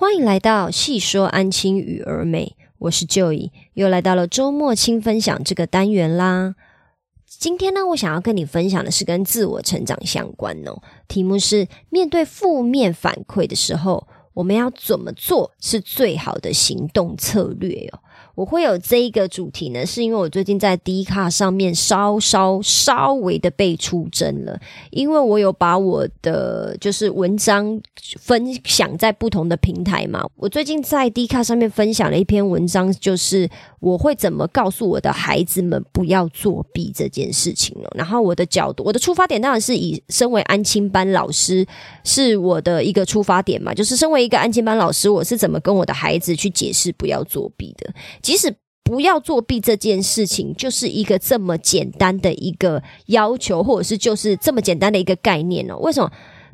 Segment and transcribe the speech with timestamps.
[0.00, 6.54] 欢迎来到细说安亲与儿美，我是 Joy，又来到了周末轻分享这个单元啦。
[7.26, 10.80] 今天呢，我想要跟你分享的是跟自我成长相关哦。
[11.06, 18.00] 题目是面对负面反馈的时候，我们要怎么做是最好的行动策略哦。
[18.40, 24.58] 我会有这一个主题呢，是因为我最近在 D 卡上面稍稍稍微的被出征了，
[24.88, 27.78] 因为我有把我的就是文章
[28.18, 30.26] 分享在不同的平台嘛。
[30.36, 33.46] 我最近在 D 卡上面分享了一篇文章，就是
[33.78, 37.90] 我会怎么告诉我的孩子们不要作弊这件事情了。
[37.94, 41.66] 然后我的角度，我的出发点当然是以身为安亲班老师
[42.04, 47.92] 是我的一个出发点嘛，就是身为一个安亲班老师，我是怎么跟我的孩子去解释不要作弊的。
[48.30, 55.76] 即使不要作弊这件事情，就是一个这么简单的一个要求，或者是就是这么简单的一个概念哦。
[55.78, 56.08] 为什么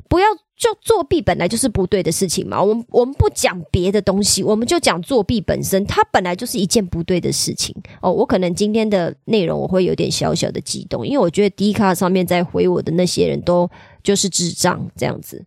[0.09, 1.21] 不要就作弊？
[1.21, 2.59] 本来就是不对的事情嘛。
[2.59, 8.11] 我们我们不讲别的东西，我们就讲作弊本身，它本来就是一件不对的事情哦。
[8.11, 13.69] 我可能今天的内容我会有点小小的激动，因为我觉得 D 卡上面在回我的那些人都
[14.01, 15.45] 就是智障这样子。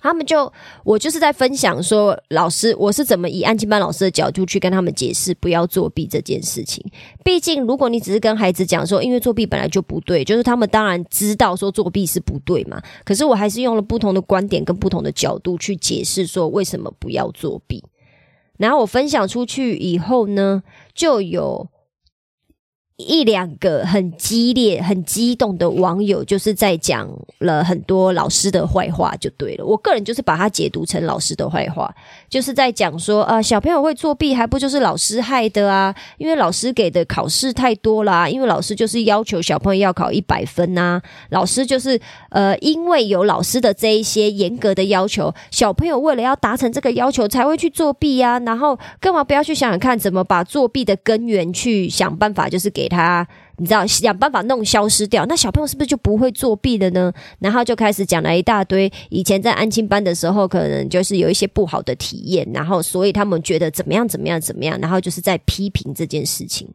[0.00, 0.52] 他们就
[0.84, 6.84] 我就是在分享说，老师我是怎么以安静班老师的角度去跟他们解释不要作弊这件事情。
[7.24, 12.80] 毕竟，如果你只是跟孩子讲说，因为作弊本来就不对，就是他们当然知道说作弊是不对嘛。
[13.04, 17.82] 可是我还是用了不同的观点跟不同的角度去解释说为什么不要作弊。
[18.58, 20.62] 然后我分享出去以后呢，
[20.94, 21.68] 就有。
[22.96, 27.06] 一两个很激烈、很激动的网友，就是在讲
[27.40, 29.64] 了很多老师的坏话，就对了。
[29.66, 31.94] 我个人就是把它解读成老师的坏话，
[32.30, 35.94] 就是在讲说啊，小朋友会作弊，还不就是老师害的啊？
[36.16, 40.98] 因为老师给的考试太多啦，因为老师就是要求小朋友要考一百分呐。
[41.28, 42.00] 老师就是
[42.30, 48.38] 呃，因为有老师的这一些严格的要求，小朋友为了要达成这个要求，才会去作弊呀。
[48.46, 52.85] 然后干嘛不要去想想看，怎么把作弊的根源去想办法，就是给。
[52.86, 57.12] 给他，你知道想办法弄消失掉，那小朋友是不是就不会作弊了呢？
[57.40, 66.68] 然后就开始讲了一大堆以前在安亲班的时候，可能就是有一些不好的体验，然后所以他们觉得怎么样怎么样怎么样，然后就是在批评这件事情。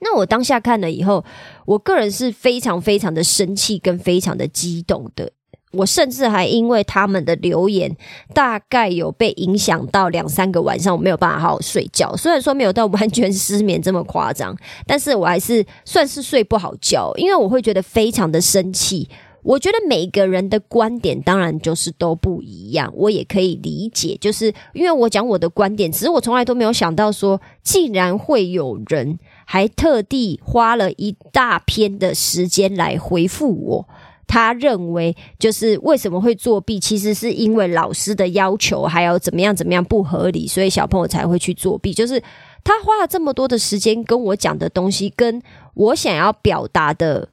[0.00, 1.24] 那我当下看了以后，
[1.64, 5.30] 我个人是非常非常的生气跟非常的激动的。
[5.76, 7.94] 我甚至还因为他们的留言，
[8.32, 12.16] 大概有被影响到两三个晚上，我没有办法好好睡觉。
[12.16, 19.08] 虽然说没有到完全失眠这么夸张，但是我还是算是睡不好觉，因为我会觉得非常的生气。
[19.42, 33.88] 我觉得每个人的观点当然就是都不一样，我也可以理解，就是因为我讲我的观点，只是我从来都没有想到说，竟然会有人还特地花了一大篇的时间来回复我。
[34.26, 41.92] 他认为，就是为什么会作弊，其实是因为老师的要求，还有怎么样怎么样不合理，所以小朋友才会去作弊。
[41.92, 42.22] 就是
[42.62, 45.42] 他花了这么多的时间跟我讲的东西，跟
[45.74, 47.28] 我想要表达的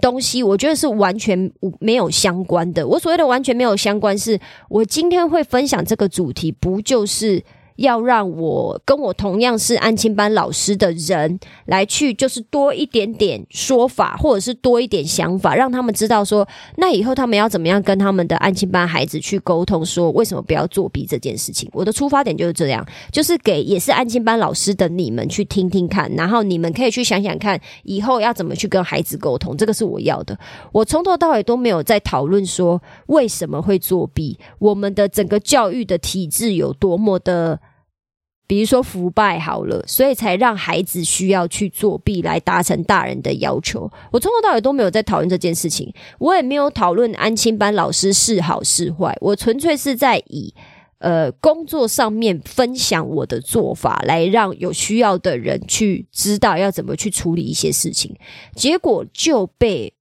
[0.00, 2.86] 东西，我觉得是完全没有相关的。
[2.86, 4.38] 我所谓的完全没有相关，是
[4.68, 7.44] 我今天会分享这个主题，不就是？
[7.76, 21.68] 要让我跟我同样是安亲班老师的人来去，就是多一点点说法，或者是多一点想法，让他们知道说，那以后他们要怎么样跟他们的安亲班孩子去沟通，说为什么不要作弊这件事情。
[21.72, 30.38] 我的出发点就是这样，就是给也是安亲班老师的你们去听听看，然后你们可以去想想看，以后要怎么去跟孩子沟通，这个是我要的。
[30.72, 37.60] 我从头到尾都没有在讨论说为什么会作弊，我们的整个教育的体制有多么的。
[38.46, 43.90] 比如说腐败好了，所以才让孩子需要去作弊来达成大人的要求。
[44.12, 50.54] 我从头到尾都没有在讨论这件事情，我也没有讨论安亲班老师是好是坏，我纯粹是在以
[50.98, 58.14] 呃工作上面分享我的做法，来让有需要的人去知道要怎么去处理一些事情。
[58.54, 59.92] 结果就被。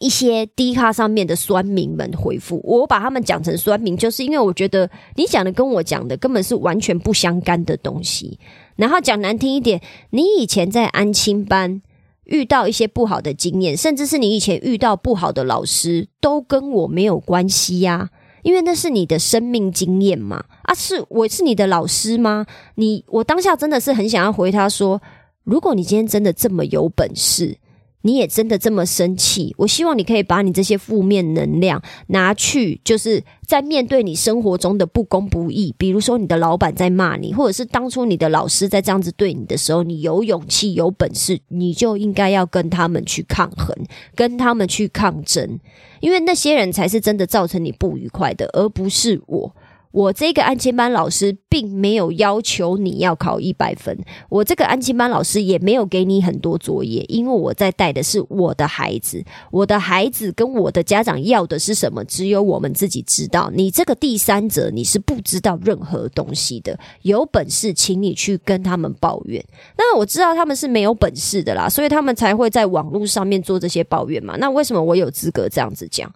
[0.00, 8.38] 一些低卡上面的酸民们回复，我把他们讲成酸民，就是因为我觉得你讲的跟我讲的根本是完全不相干的东西。
[8.76, 11.82] 然后讲难听一点，你以前在安亲班
[12.24, 18.08] 遇到一些不好的经验，甚至是你以前遇到不好的老师，都跟我没有关系呀，
[18.42, 20.46] 因为那是你的生命经验嘛。
[20.62, 22.46] 啊，是我是你的老师吗？
[22.76, 25.02] 你我当下真的是很想要回他说，
[25.44, 27.58] 如果你今天真的这么有本事。
[28.02, 29.54] 你也真的这么生气？
[29.58, 43.74] 我希望你可以把你这些负面能量拿去，就是在面对你生活中的不公不义，比如说你的老板在骂你，或者是当初你的老师在这样子对你的时候，你有勇气、有本事，你就应该要跟他们去抗衡，
[44.14, 45.60] 跟他们去抗争，
[46.00, 49.54] 因为那些人才是真的造成你不愉快的，而不是我。
[49.92, 53.98] 我这个安亲班老师并没有要求你要考一百分，
[54.28, 63.50] 我这个安亲班老师也没有给你很多作业，因为我在带的是我的孩子，我的孩子跟我的家长要的是什么，只有我们自己知道。
[63.52, 69.44] 你这个第三者你是不知道任何东西的，有本事请你去跟他们抱怨。
[69.76, 74.36] 那我知道他们是没有本事的啦，所以他们才会在网络上面做这些抱怨嘛。
[74.36, 76.12] 那为什么我有资格这样子讲？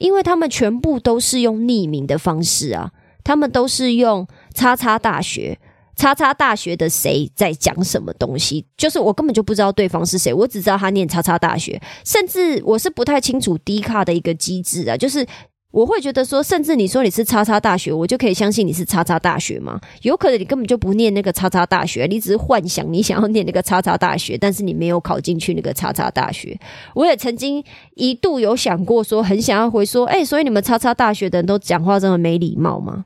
[0.00, 2.90] 因为他们全部都是用匿名的方式啊，
[3.22, 5.58] 他们都是用叉叉大学、
[5.94, 15.24] 叉叉大学的谁在讲什么东西，就是我根本就不知道对方是谁，我只知道他念叉叉大学，甚至我是不太清楚 D 卡的一个机制啊，就是。
[15.70, 19.80] 我会觉得说，甚至你说你是叉叉大学，我就可以相信你是叉叉大学吗？
[20.02, 26.58] 有可能你根本就不念那个叉叉大学，你只是幻想你想要念那个叉叉大学，但是你没有考进去那个叉叉大学。
[26.94, 27.62] 我也曾经
[27.94, 33.04] 一度有想过说，很想要回说，哎，所以你们叉叉大学的人都讲话这么没礼貌吗？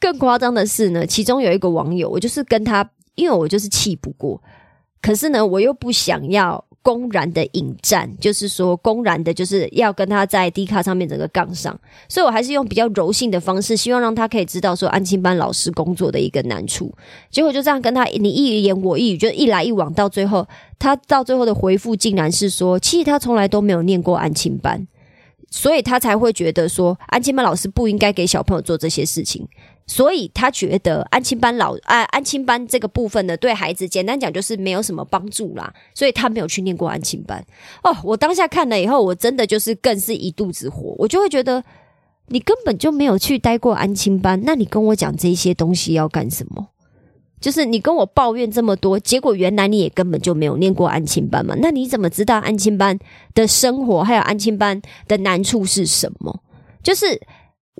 [0.00, 4.42] 更夸张的是呢，其中有一个网友，我就是跟他，因为我就是气不过，
[5.00, 6.64] 可是呢，我又不想要。
[6.82, 11.78] 公然的引战，就是说公然的，就是要跟他在 D 卡上面整个杠上，
[12.08, 16.92] 所以我还是用比较柔性的方式，希望让他可以知道说安亲班老师工作的一个难处。
[17.30, 20.46] 结果就这样跟他你一言我一语，就一来一往，到最后
[20.78, 24.86] 他到最后的回复竟然是说，其实他从来都没有念过安亲班，
[25.50, 29.46] 所以他才会觉得说安亲班老师不应该给小朋友做这些事情。
[29.90, 37.44] 所以他觉得安亲班老啊安亲班这个部分呢，对孩子简单讲就是没有什么帮助啦，所以他没有去念过安亲班。
[37.82, 41.64] 哦，我当下看了以后，我真的就是更是一肚子火，我就会觉得
[42.28, 46.68] 你根本就没有去待过安亲班，那你跟我讲这些东西要干什么？
[47.40, 51.56] 就是你跟我抱怨这么多，结果原来你也根本就没有念过安亲班嘛？
[51.58, 52.96] 那你怎么知道安亲班
[53.34, 56.40] 的生活还有安亲班的难处是什么？
[56.80, 57.20] 就是。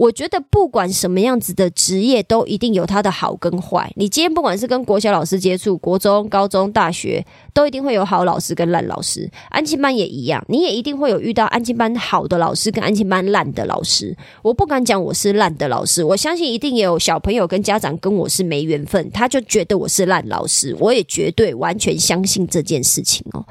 [0.00, 3.92] 我觉得不管什么样子的职业，都一定有它的好跟坏。
[3.96, 9.30] 你今天不管是跟国小老师接触，国中、高中、大学，都一定会有好老师跟烂老师。
[9.50, 14.16] 安亲班也一样，你也一定会有遇到安亲班好的老师跟安亲班烂的老师。
[14.40, 20.74] 我不敢讲我是烂的老师，我相信一定也有小朋友跟家长跟我是没缘分，他就觉得我是烂老师。
[20.80, 23.44] 我也绝对完全相信这件事情哦。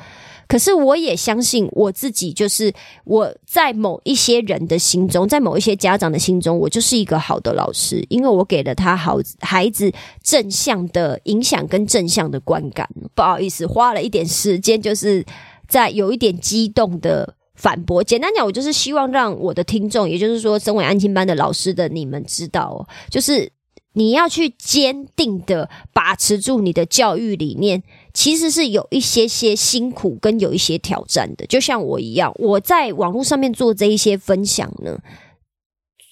[0.49, 2.73] 可是我也相信我自己，就是
[3.05, 9.91] 我在某一些人的心中，在某一些家长的心中，我就是一个好的老师，因为我给了他好孩子
[10.23, 12.89] 正向的影响跟正向的观感。
[13.13, 15.23] 不好意思，花了一点时间，就是
[15.67, 18.03] 在有一点激动的反驳。
[18.03, 23.51] 简单讲，我就是希望让我的听众，也就是说，身为安亲班的老师的你们知道，就是
[23.93, 27.83] 你要去坚定的把持住你的教育理念。
[28.19, 35.00] 其实是有一些些辛苦跟有一些挑战的，就像我一样，我在网络上面做这一些分享呢，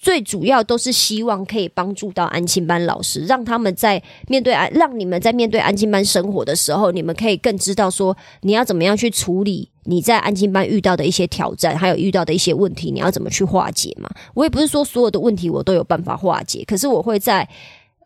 [0.00, 14.08] 最主要都是希望可以帮助到安亲班老师，让他们在面对安，让你们在面对安亲班生活的时候，你们可以更知道说你要怎么样去处理你在安亲班遇到的一些挑战，还有遇到的一些问题，你要怎么去化解嘛？
[14.32, 17.46] 我也不是说所有的问题我都有办法化解，可是我会在。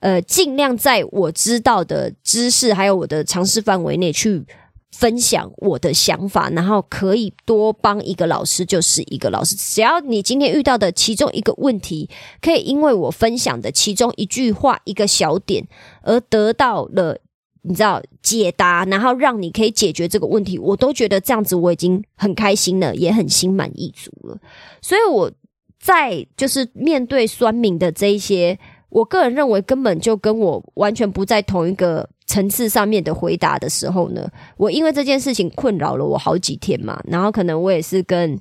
[0.02, 4.44] 呃，尽量在我知道的知识还有我的尝试范围内去
[4.90, 9.54] 分享我的想法，然后可以多帮一个老师就是一个老师。
[9.54, 12.10] 只要你今天遇到的其中一个问题，
[12.40, 15.64] 可以因为我分享的其中一句话、一个小点
[16.02, 17.16] 而得到了
[17.62, 24.36] 你知道解答，然后让你可以解决这个问题，我都觉得这样子我已经很开心了，也很心满意足了。
[24.80, 25.30] 所以我
[25.78, 28.58] 在就是面对酸敏的这一些。
[28.92, 38.38] 我个人认为，根本就跟我完全不在同一个层次上面的回答的时候呢，我因为这件事情困扰了我好几天嘛，然后可能我也是跟，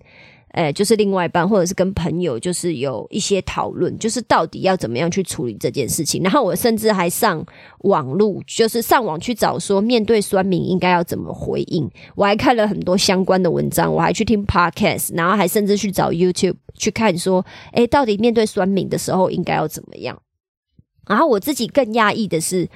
[0.49, 6.21] 诶，就是另外一半或者是跟朋友，就是有一些讨论，就是到底要怎么样去处理这件事情。
[6.21, 7.41] 然后我甚至还上
[7.83, 11.89] 网路，就是上网去找说，面对酸民应该要怎么回应。
[12.13, 20.21] 我还看了很多相关的文章，我还去听 podcast，然后还甚至去找 YouTube 去看说，诶，到底面对酸民的时候应该要怎么样。
[21.11, 22.69] 然后我自己更压抑的是，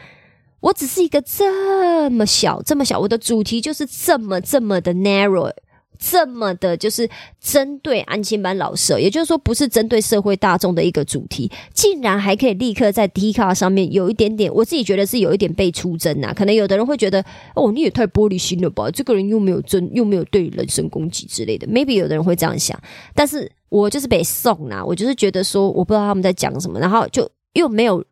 [0.59, 5.51] 我只是一个这么小、这么小，我的主题就是这么这么的 narrow，
[5.97, 16.33] 这么的，就是针对安亲班老师，也就是说，不是针对社会大众的一个主题，竟然还可以立刻在 D 卡上面有一点点，我自己觉得是有一点被出征啊。
[16.33, 17.23] 可能有的人会觉得，
[17.55, 18.91] 哦，你也太玻璃心了吧？
[18.91, 21.65] 这个人又没有真，又没有对人身攻击之类的。
[21.67, 22.77] Maybe 有的人会这样想，
[23.13, 28.03] 但是我就是被送啊，我就是觉得说，我不知道他们在讲什么，然后就又没有。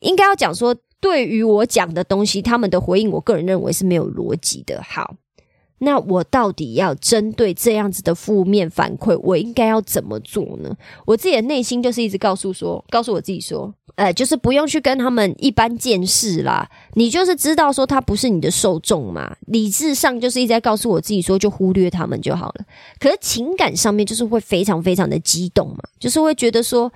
[0.00, 4.82] 应该要讲说，对于我讲的东西，他们的回应，我个人认为是没有逻辑的。
[4.82, 5.16] 好，
[5.78, 10.76] 那我到底要针对这样子的负面反馈，我应该要怎么做呢？
[11.06, 16.68] 我自己的内心就是一直告诉说，告诉我自己说，呃，就是不用去跟他们一般见识啦。
[16.94, 22.64] 你就是知道说他不是你的受众嘛，理智上就是一直在告诉我自己说，就忽略他们就好了。
[22.98, 26.92] 可是情感上面就是会非常非常的激动嘛，就是会觉得说，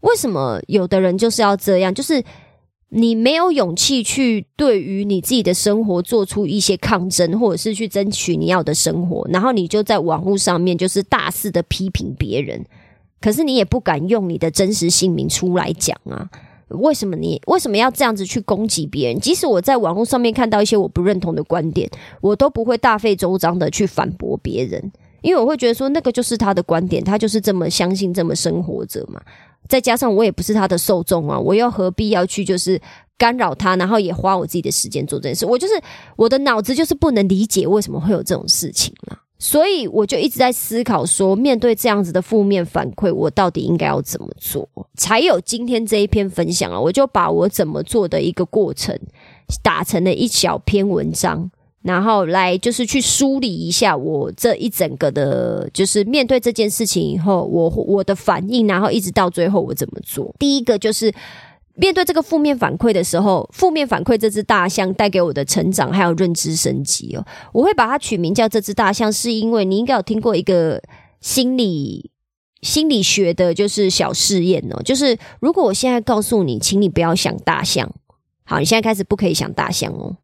[0.00, 2.24] 为什么有的人就是要这样，就是。
[2.90, 12.64] 你没有勇气去对于你自己的生活做出一些抗争，或者是去争取你要的生活，然后你就在网络上面就是大肆的批评别人，
[13.20, 16.30] 可是你也不敢用你的真实姓名出来讲啊？
[16.68, 19.20] 为什么你为什么要这样子去攻击别人？
[19.20, 21.90] 即使我在网络上面看到一些我不认同的观点，
[22.22, 24.90] 我都不会大费周章的去反驳别人，
[25.20, 29.20] 因为我会觉得说那个就是他的观点，他就是这么相信，这么生活着嘛。
[29.68, 32.80] 再加上我也不是他的受众啊，我又何必要去就是
[33.16, 35.44] 干扰他，然后也花我自己的时间做这件事？
[35.44, 35.74] 我就是
[36.16, 46.80] 我的脑子就是不能理解为什么会有这种事情嘛，所以我就一直在思考说，面对这样子的负面反馈，我到底应该要怎么做，才有今天这一篇分享啊？
[46.80, 48.98] 我就把我怎么做的一个过程
[49.62, 51.50] 打成了一小篇文章。
[51.82, 60.34] 然后来就是去梳理一下我这一整个的，就是面对这件事情以后，我我的反应，然后一直到最后我怎么做。
[60.38, 61.14] 第一个就是
[61.76, 70.82] 面对这个负面反馈的时候，负面反馈这只大象带给我的成长还有认知升级哦，我会把它取名叫这只大象，是因为你应该有听过一个
[71.20, 72.10] 心理
[72.60, 77.88] 心理学的，就是小试验哦，就是如果我现在告诉你，请你不要想大象，
[78.44, 80.16] 好，你现在开始不可以想大象哦。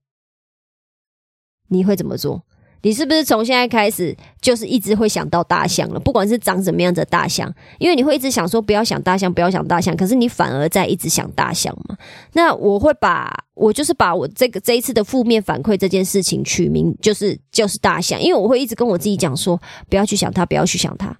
[1.74, 2.42] 你会怎么做？
[2.82, 5.98] 你是不是从现在开始就是一直会想到大象了？
[5.98, 11.96] 不管是长什么样的大象，因为你会一直想说不要想大象，不要想大象，可是你反而在一直想大象嘛？
[12.34, 21.16] 那我会把我就是把我这个这一次的负面反馈这件事情取名就是就是大象，因为我会一直跟我自己讲说不要去想它，不要去想它。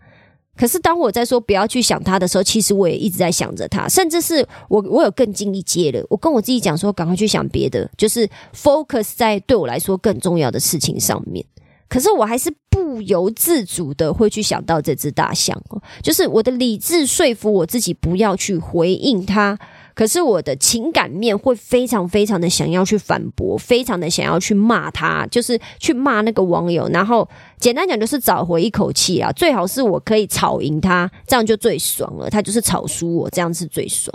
[0.57, 6.07] 可是当我在说不要去想他的时候，其实我也一直在想着他，甚至是我我有更近一阶了。
[6.09, 11.45] 我跟我自己讲说，赶快去想别的，就是 focus 在对我来说更重要的事情上面。
[11.89, 15.61] 可是我还是不由自主的会去想到这只大象，
[16.03, 19.59] 就是我的理智说服我自己不要去回应他。
[19.95, 26.89] 可是我的情感面会非常非常的想要去反驳，非常的想要去骂他，就是去骂那个网友。
[26.89, 32.29] 然后简单讲就是找回一口气啊，最好是我可以吵赢他，这样就最爽了。
[32.29, 34.13] 他就是吵输我，这样是最爽。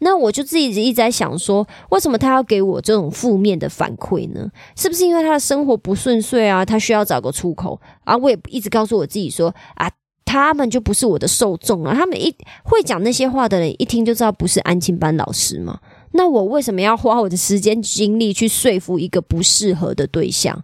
[0.00, 4.50] 那我就自己一直在想说，为什么他要给我这种负面的反馈呢？
[4.76, 6.62] 是不是因为他的生活不顺遂啊？
[6.62, 8.14] 他需要找个出口啊？
[8.14, 9.90] 我也一直告诉我自己说啊。
[10.26, 11.94] 他们就不是我的受众了。
[11.94, 12.30] 他们一
[12.64, 15.80] 会讲那些话的人，一听就知道不是安庆班老师嘛。
[16.12, 20.62] 那我为什么要花我的时间精力去说服一个不适合的对象？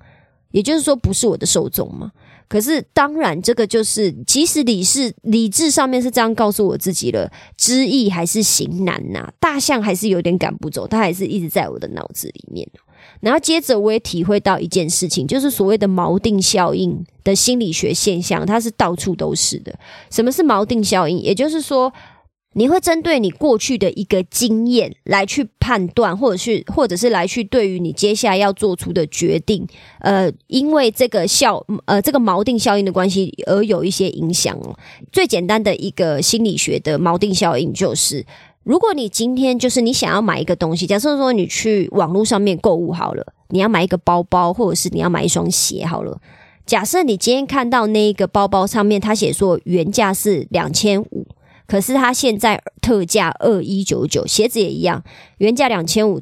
[0.51, 2.13] 也就是说，不是我的受众嘛？
[2.49, 9.33] 可是，当然，这个就是，即使理智理智上面是这样告诉我自己了，知易还是行难呐。
[9.41, 12.69] 大象还是有点赶不走，它还是一直在我的脑子里面。
[13.21, 19.73] 然后接着我也体会到一件事情，就是所谓的锚定效应的心理学现象，它是到处都是的。
[20.11, 21.21] 什么是锚定效应？
[21.21, 21.93] 也就是说，
[22.55, 29.67] 你会针对你过去的一个经验来去判断，或者是或者是来去对于你接下来要做出的决定，
[30.01, 34.77] 呃，因为这个效呃这个锚定效应的关系而有一些影响哦。
[35.13, 38.27] 最简单的一个心理学的锚定效应就是。
[38.65, 46.21] 如果你今天就是你想要买一个东西，假设说你去网络上面购物好了，你要买一个包包，或者是你要买一双鞋好了。
[46.65, 51.27] 假设你今天看到那一个包包上面，它写说原价是两千五，
[51.67, 55.03] 可是它现在特价二一九九，鞋子也一样，
[55.39, 56.21] 原价两千五，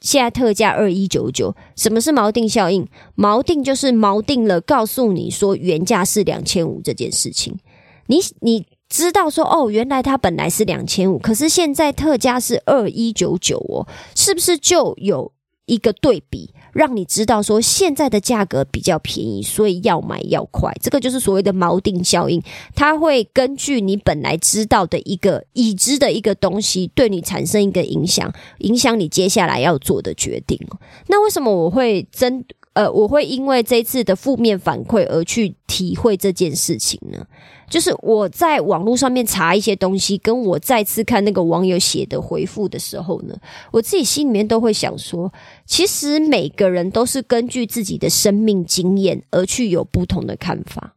[0.00, 1.54] 现在特价二一九九。
[1.76, 2.88] 什么是锚定效应？
[3.16, 7.58] 锚定就是锚定了，告诉你说原价是两千五这件事情，
[8.06, 8.64] 你你。
[8.92, 15.32] 知道说哦，原来它本来是两千五，可是现在特价是二一九九哦，是不是就有
[15.64, 20.70] 一个对比，让你知道说现在的价格比较便宜，所以要买要快。
[20.82, 22.42] 这个就是所谓的锚定效应，
[22.74, 30.58] 它会根据你本来知道的一个已知的一个东西，对你产生一个影响，影响你接下来要做的决定。
[31.06, 37.26] 那为什么我会针呃，我会因为这次的负面反馈而去体会这件事情呢？
[37.68, 43.34] 就是我在网络上面查一些东西，跟我再次看那个网友写的回复的时候呢，
[43.72, 45.32] 我自己心里面都会想说，
[45.66, 50.94] 其实每个人都是根据自己的生命经验而去有不同的看法。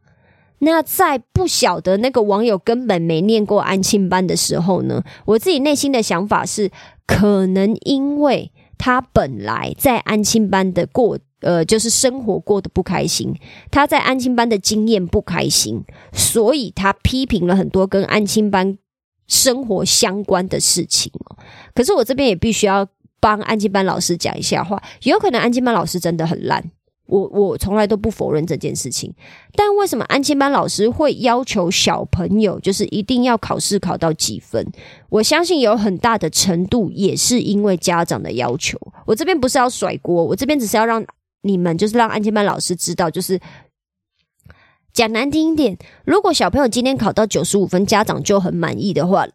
[0.59, 6.71] 那在不晓得那个网友根本没念过安庆班的时候呢，我自己内心的想法是，
[7.05, 13.33] 可能因为他本来在安亲班的过，呃，就是生活过得不开心，
[13.71, 18.77] 他在安亲班的经验不开心，所以他批评了很多跟安亲班
[19.27, 21.37] 生活相关的事情哦。
[21.73, 22.87] 可是我这边也必须要
[23.19, 26.71] 帮安亲班老师讲一下话，有可能安亲班老师真的很烂。
[27.07, 29.13] 我我从来都不否认这件事情，
[29.53, 34.65] 但为什么安亲班老师会要求小朋友就是一定要考试考到几分？
[35.09, 38.79] 我相信有很大的程度也是因为家长的要求。
[39.05, 41.05] 我这边不是要甩锅，我这边只是要让
[41.43, 43.39] 你们就是让安亲班老师知道，就是
[44.91, 49.27] 讲难听一点，如果小朋友今天考到九十五分，家长就很满意的话。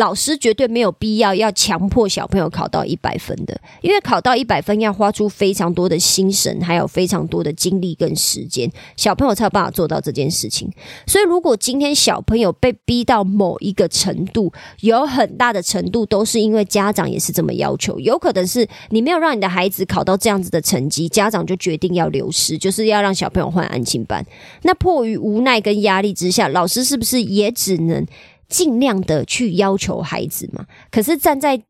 [0.00, 10.72] 老师绝对没有必要要强迫小朋友考到一百分的，因为考到一百分要花出非常多的心神，还有非常多的精力跟时间，小朋友才有办法做到这件事情。
[11.06, 24.24] 所以，如果今天小朋友被逼到某一个程度，有很大的程度都是因为家长也是这么要求，有可能是你没有让你的孩子考到这样子的成绩，家长就决定要流失，就是要让小朋友换安静班。
[24.62, 28.06] 那迫于无奈跟压力之下，老师是不是也只能？
[28.50, 31.62] 尽量的去要求孩子嘛，可是站在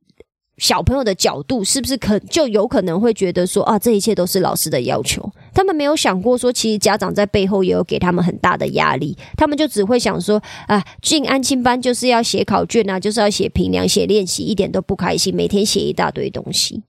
[0.56, 5.30] 小朋友的角度，是不是可就有可能会觉得说啊，这一切都是老师的要求？
[5.54, 16.82] 他们没有想过说，其实家长在背后也有给他们很大的压力，他们就只会想说啊，进安亲班就是要写考卷啊，就是要写评量、写练习，一点都不开心，每天写一大堆东西。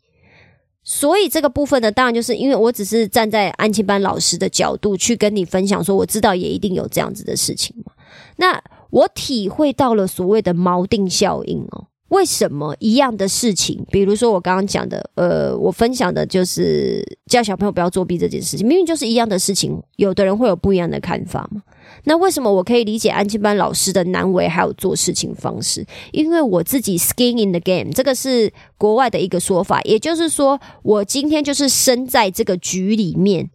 [0.84, 7.94] 所以这个部分呢，当然就是因为我只是站在安亲班老师的角度去跟你分享，说我知道也一定有这样子的事情嘛，
[8.36, 8.62] 那。
[8.92, 11.88] 我体会到了所谓的锚定效应哦。
[12.10, 21.62] 为什么一样的事情，比如说我刚刚讲的，呃，我分享的就是叫小朋友不要作弊这件事情，明明就是一样的事情，有的人会有不一样的看法嘛？
[22.04, 25.86] 那为什么我可以理解安静班老师的难为还有做事情方式？
[26.12, 33.50] 因为我自己 skin in the game，这个是国外的一个说法，也就是说，我今天就是身在这个局里面。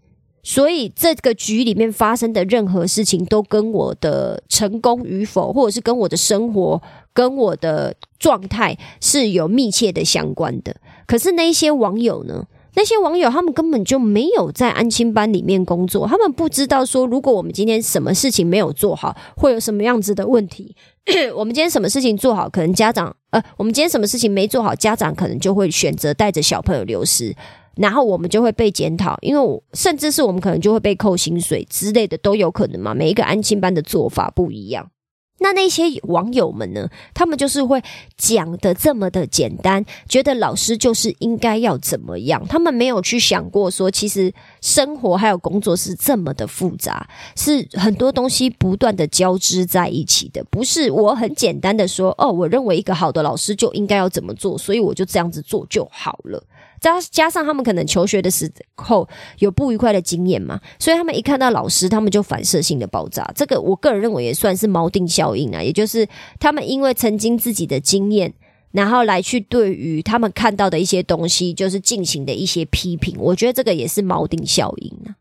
[0.49, 6.81] 所以这个局里面发生的任何事情，都跟我的成功与否，或者是跟我的生活、
[7.12, 10.76] 跟我的状态是有密切的相关的。
[11.05, 12.47] 可是那些网友呢？
[12.75, 20.77] 那些网友他们根本就没有在安亲班里面工作，他们不知道说，如果我们今天什么事情没有做好，会有什么样子的问题。
[21.35, 27.35] 我们今天什么事情做好，可能家长呃，我们今天什么事情没做好，家长可能就会选择带着小朋友流失。
[27.77, 32.95] 然后我们就会被检讨，因为甚至是我们可能就会被扣薪水之类的都有可能嘛。
[32.95, 34.91] 每一个安亲班的做法不一样，
[35.39, 36.89] 那那些网友们呢？
[37.12, 37.83] 他们就是会
[38.17, 56.43] 讲的这么的简单，觉得老师就是应该要怎么样，他们没有去想过说，其实生活还有工作是这么的复杂，是很多东西不断的交织在一起的，不是我很简单的说，哦，我认为一个好的老师就应该要怎么做，所以我就这样子做就好了。
[56.87, 59.09] 加加上他们可能求学的时候
[59.40, 63.29] 有不愉快的经验嘛，所以他们一看到老师，他们就反射性的爆炸。
[63.35, 66.07] 这个我个人认为也算是锚定效应啊，也就是
[66.38, 68.33] 他们因为曾经自己的经验，
[68.70, 73.16] 然后来去对于他们看到的一些东西，就是进行的一些批评。
[73.18, 75.16] 我觉得这个也是锚定效应啊。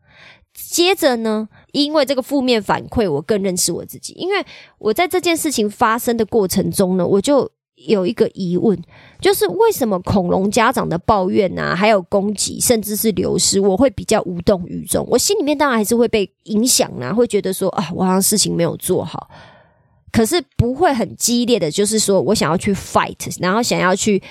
[0.54, 4.36] 接着呢，因为这个负面反馈，我更认识我自己，因为
[4.78, 7.50] 我在这件事情发生的过程中呢，我就。
[7.76, 8.76] 有一个疑问，
[9.20, 15.06] 就是为什么恐龙家长的抱怨啊，还有攻击，甚至是流失，我会比较无动于衷。
[15.10, 19.28] 我心里面当然还是会被影响啊，会觉得说啊，我好像事情没有做好，
[20.10, 24.22] 可是不会很激烈的，就是说我想要去 fight，然后想要去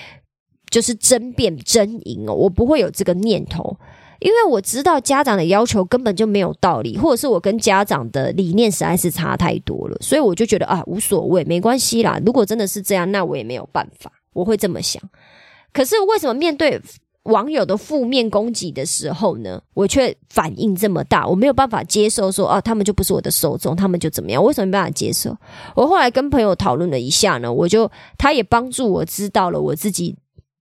[0.72, 3.78] 就是争辩争赢哦，我不会有这个念头。
[4.20, 12.20] 因为我知道家长的要求根本就没有道理，或者是我跟家长的理念实在是差太多了，所以我就觉得啊无所谓，没关系啦。
[12.26, 15.02] 如果真的是这样，那我也没有办法，我会这么想。
[15.74, 16.82] 可是为什么面对
[17.24, 21.28] 网友的负面攻击的时候呢，我却反应这么大？
[21.28, 24.44] 我没有办法接受说啊，他们就不是我的受众，他们就怎么样？
[24.44, 25.36] 为什么没办法接受？
[25.76, 30.16] 我后来跟朋友讨论了一下呢，我就他也帮助我知道了我自己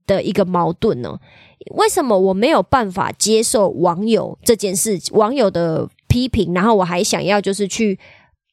[0.07, 1.19] 的一个矛盾呢。
[1.73, 5.01] 为什么我没有办法接受网友这件事？
[5.13, 7.99] 网友的批评，然后我还想要就是去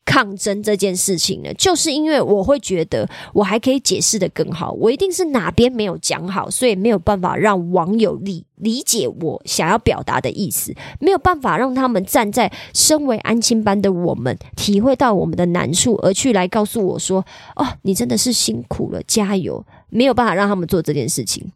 [0.03, 1.53] 抗争这件事情呢？
[1.53, 17.23] 就是因为我会觉得我还可以解释的更好，我一定是哪边没有讲好，所以没有办法让网友理理解我想要表达的意思，没有办法让他们站在身为安亲班的我们体会到我们的难处，而去来告诉我说
[17.55, 21.51] ：“哦，你真的是辛苦了，加油！”没有办法让他们做这件事情。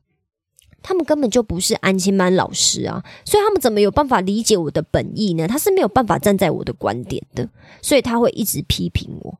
[0.87, 5.47] 他们根本就不是安亲班老师啊，所以他们怎么有办法理解我的本意呢？
[5.47, 7.49] 他是没有办法站在我的观点的，
[7.81, 9.39] 所以他会一直批评我。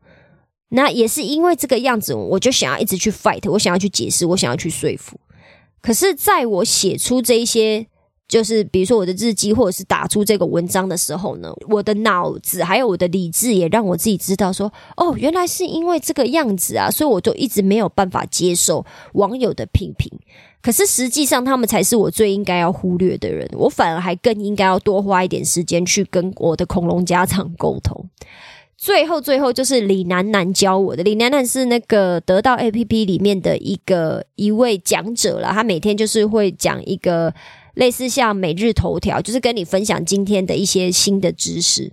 [0.69, 5.19] 那也是因为这个样子，我就想要一直去 fight，我想要去解释，我想要去说服。
[5.84, 7.86] 可是，在我写出这一些，
[8.27, 20.12] 就是比如说我的日记，或者是打出这个文章的时候呢，我的脑子还有我的理智也让我自己知道说，哦，原来是因为这个样子啊，所以我就一直没有办法接受网友的批评。
[20.65, 28.10] 可是实际上，他们才是我最应该要忽略的人，我反而还更应该要多花一点时间去跟我的恐龙家长沟通。
[28.75, 31.04] 最后，最后就是李楠楠教我的。
[31.04, 35.49] 李楠楠是那个得到 A P P 里面的一个一位讲者了。
[35.51, 37.32] 他每天就是会讲一个
[37.75, 41.91] 类似像每日头条，就是跟你分享今天的一些新的知识。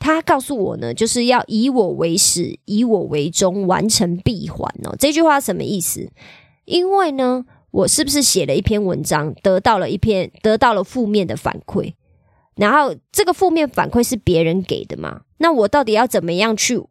[0.00, 4.96] 他告诉我呢，就是要以我为始，以我为终，完成闭环哦。
[4.98, 6.10] 这句话什么意思？
[6.72, 11.92] 因为呢，我是不是写了一篇文章，得到了一篇得到了负面的反馈？
[12.56, 15.20] 然后这个负面反馈是别人给的嘛？
[15.36, 16.82] 那我到底要怎么样去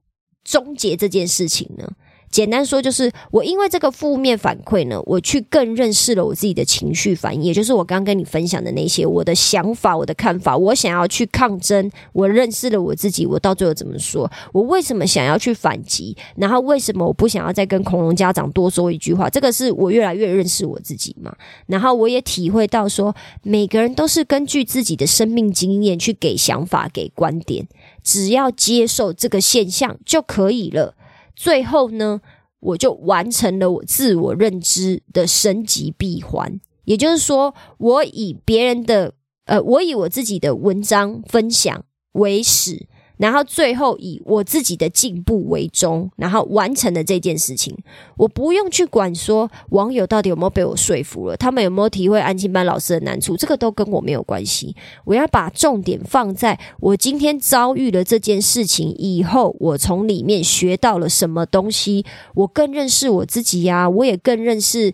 [0.44, 1.94] 终结这件事情呢？
[2.32, 14.32] 简单说，就是我因为这个负面反馈呢，我去更认识了我自己的情绪反应，也就是我刚刚跟你分享的那些我的想法、我的看法，我想要去抗争，我认识了我自己，我到最后怎么说？
[14.54, 16.16] 我为什么想要去反击？
[16.36, 19.30] 然后为什么我不想要再跟恐龙家长多说一句话？
[19.30, 21.36] 这个是我越来越认识我自己嘛。
[21.68, 23.14] 然后我也体会到说，
[23.44, 27.68] 每个人都是根据自己的生命经验去给想法、给观点，
[28.02, 30.96] 只要接受这个现象就可以了。
[31.44, 32.22] 最后呢，
[32.60, 36.62] 我就完成了我自我认知的升级闭环。
[36.84, 42.88] 也就是说，我以别人的呃，我以我自己的文章分享为始。
[43.22, 47.78] 然后最后以我自己的进步为终，然后完成了这件事情。
[48.18, 54.76] 我不用去管说网友到底有没有被我说服了，他们有没有体会安亲班老师的难处，这个都跟我没有关系。
[55.06, 62.04] 我要把重点放在我今天遭遇了这件事情以后，我从里面学到了什么东西，
[62.34, 64.92] 我更认识我自己呀，我也更认识。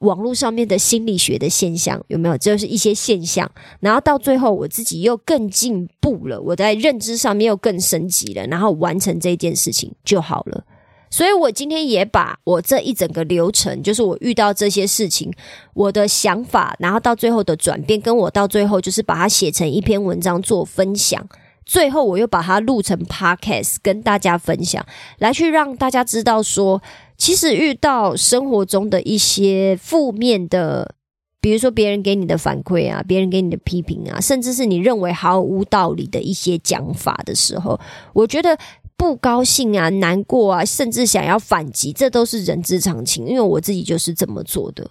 [0.00, 2.38] 网络上面的心理学的现象有没有？
[2.38, 10.64] 就是一些现象，然后到最后我自己又更进步了，我在认知上面又更升级了，然后完成这件事情就好了。
[11.10, 15.32] 所以我今天也把我这一整个流程，就是我遇到这些事情，
[15.74, 21.26] 我的想法，然后到最后的转变，跟我到最后就是把它写成一篇文章做分享，
[21.66, 24.86] 最后我又把它录成 podcast 跟大家分享，
[25.18, 26.80] 来去让大家知道说。
[27.18, 30.94] 其实遇到生活中的一些负面的，
[31.40, 37.78] 比如说别人给你的反馈啊，别人给你的批评啊，甚至是你认为毫无道理的一些讲法的时候，
[38.12, 38.56] 我觉得
[38.96, 43.26] 不高兴啊、难过啊，甚至想要反击，这都是人之常情。
[43.26, 44.88] 因为我自己就是这么做的。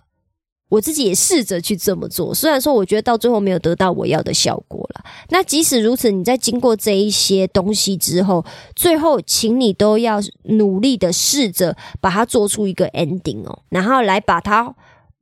[0.69, 5.03] 我自己也试着去这么做，虽然说我觉得到最后没有得到我要的效果了。
[5.29, 8.43] 那即使如此，你在经过这一些东西之后，
[8.75, 14.75] 最后请你都要努力的试着把它做出一个 ending 哦，然后来把它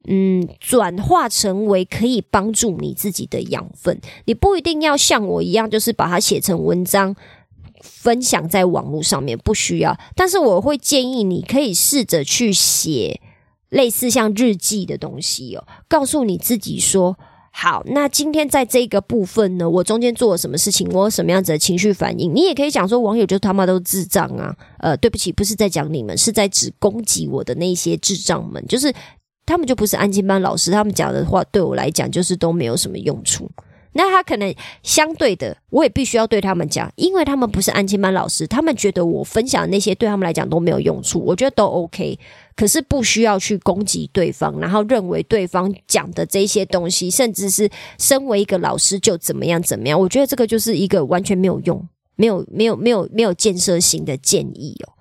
[0.07, 4.01] 嗯转化成为可以帮助你自己的养分。
[4.25, 7.15] 你不一定要像我一样，就是把它写成文章
[7.81, 9.95] 分享在网络上面，不需要。
[10.15, 13.21] 但是我会建议你可以试着去写。
[13.75, 17.17] 类似像日记的东西哦，告诉你自己说
[17.51, 22.33] 好，那今天在这个部分呢，我中间做了什么事情，我有什么样子的情绪反应？
[22.33, 24.55] 你也可以讲说，网友就他妈都智障啊！
[24.79, 28.93] 呃，对不起，不是在讲你们，是在指攻击我的那些智障们，就是
[29.45, 33.49] 他们就不是安静班老师，他们讲的话对我来讲就是都没有什么用处。
[33.97, 34.53] 那他可能
[34.83, 42.19] 相对的，我也必须要对他们讲，因为他们不是安亲班老师，他们觉得我分享的那些对他们来讲都没有用处，我觉得都 OK。
[42.57, 54.91] 可是不需要去攻击对方，然后认为对方讲的这些东西，甚至是身为一个老师就怎么样怎么样，我觉得这个就是一个完全没有用、没有、没有、没有、没有建设性的建议哦。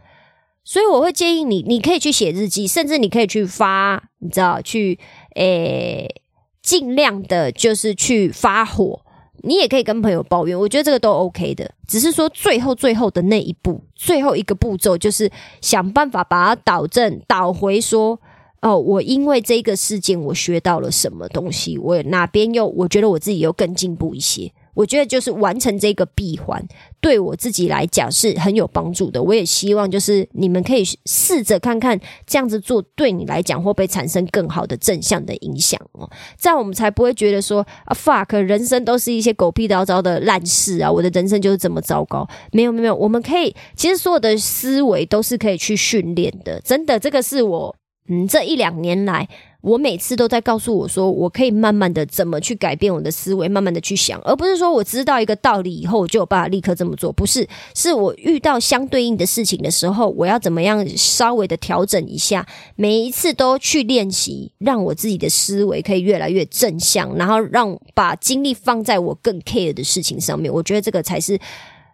[0.62, 5.00] 所以我会建议你，你可以去写日记，甚至你可以去发，你知道，去
[5.34, 6.22] 诶。
[6.64, 9.02] 尽量的，就是去发火，
[9.42, 11.70] 你也可以跟朋友抱怨，我觉得这个都 OK 的。
[11.86, 18.18] 只是说最后最后的那一步，最后一个步骤，就是想办法把它导正、导回，说
[18.62, 24.50] 哦，我因为这个事件，我学到了什么东西，我哪边又我觉得我自己又更进步一些。
[24.74, 26.62] 我觉得就是完成这个闭环，
[27.00, 29.22] 对我自己来讲是很有帮助的。
[29.22, 36.10] 我也希望就是你们可以试着看看这样子做，对你来讲会不会产生更好的正向的影响哦？
[36.38, 40.90] 这样我们才不会觉得说啊，fuck，人生都是一些狗屁叨叨的烂事啊！
[40.90, 42.28] 我的人生就是这么糟糕。
[42.52, 46.60] 没有没有，我们可以其实所有的思维都是可以去训练的。
[46.60, 47.74] 真的，这个是我
[48.08, 49.28] 嗯，这一两年来，
[49.64, 57.10] 我每次都在告诉我说，我可以慢慢的怎么去改变我的思维，慢慢的去想，而不是说我知道一个道理以后我就有办法立刻这么做。
[57.10, 62.46] 不是，是我遇到相对应的事情的时候，我要怎么样稍微的调整一下，
[62.76, 70.52] 每一次都去练习，让我自己的思维可以越来越正向，然后让把精力放在我更 care 的事情上面。
[70.52, 71.40] 我觉得这个才是。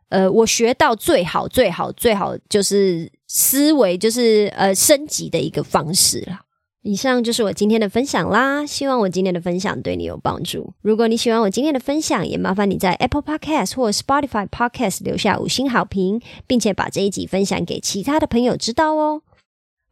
[0.08, 6.40] 呃，我学到最好、最好、最好就是思维，就是呃升级的一个方式啦。
[6.82, 10.72] 以上就是我今天的分享啦，希望我今天的分享对你有帮助。
[10.80, 19.22] 如果你喜欢我今天的分享，也麻烦你在 Apple Podcast 或 Spotify Podcast 留下五星好评，并且把这一集分享给其他的朋友知道哦。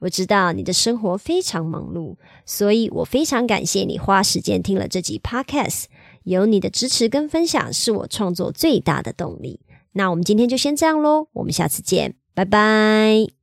[0.00, 5.84] 我知道你的生活非常忙碌，所以我非常感谢你花时间听了这集 Podcast。
[6.24, 9.60] 有你的支持跟分享，是我创作最大的动力。
[9.92, 13.37] 那我们今天就先这样喽，我们下次见，拜拜。